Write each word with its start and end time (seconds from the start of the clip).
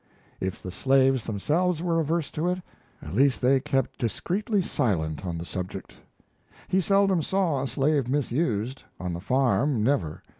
If 0.39 0.63
the 0.63 0.71
slaves 0.71 1.25
themselves 1.25 1.79
were 1.83 1.99
averse 1.99 2.31
to 2.31 2.47
it, 2.49 2.63
at 3.03 3.13
least 3.13 3.39
they 3.39 3.59
kept 3.59 3.99
discreetly 3.99 4.59
silent 4.59 5.23
on 5.27 5.37
the 5.37 5.45
subject. 5.45 5.93
He 6.67 6.81
seldom 6.81 7.21
saw 7.21 7.61
a 7.61 7.67
slave 7.67 8.07
misused 8.09 8.83
on 8.99 9.13
the 9.13 9.21
farm, 9.21 9.83
never. 9.83 10.23